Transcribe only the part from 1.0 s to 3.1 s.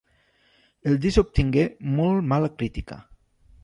disc obtingué molt mala crítica.